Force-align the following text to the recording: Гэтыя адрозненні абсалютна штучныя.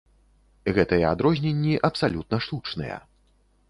Гэтыя 0.77 1.11
адрозненні 1.17 1.79
абсалютна 1.91 2.45
штучныя. 2.49 3.01